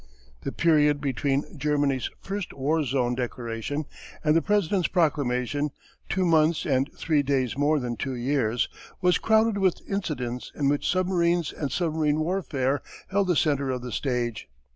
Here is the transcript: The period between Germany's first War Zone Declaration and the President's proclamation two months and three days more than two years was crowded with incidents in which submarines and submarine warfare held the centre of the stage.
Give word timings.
The 0.41 0.51
period 0.51 0.99
between 0.99 1.45
Germany's 1.59 2.09
first 2.21 2.53
War 2.53 2.83
Zone 2.83 3.13
Declaration 3.13 3.85
and 4.23 4.35
the 4.35 4.41
President's 4.41 4.87
proclamation 4.87 5.69
two 6.09 6.25
months 6.25 6.65
and 6.65 6.89
three 6.97 7.21
days 7.21 7.55
more 7.55 7.79
than 7.79 7.95
two 7.95 8.15
years 8.15 8.67
was 8.99 9.19
crowded 9.19 9.59
with 9.59 9.87
incidents 9.87 10.51
in 10.55 10.69
which 10.69 10.89
submarines 10.89 11.53
and 11.53 11.71
submarine 11.71 12.19
warfare 12.19 12.81
held 13.11 13.27
the 13.27 13.35
centre 13.35 13.69
of 13.69 13.83
the 13.83 13.91
stage. 13.91 14.49